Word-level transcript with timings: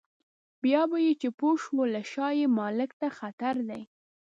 بیا 0.63 0.81
به 0.89 0.97
چې 1.21 1.27
پوه 1.39 1.55
شو 1.63 1.79
له 1.93 2.01
شا 2.11 2.27
یې 2.39 2.45
مالک 2.57 2.91
ته 2.99 3.07
خطر 3.19 3.55
دی. 3.69 3.83